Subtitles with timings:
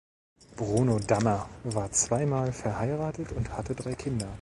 [0.55, 4.35] Bruno Dammer war zweimal verheiratet und hatte drei Kinder.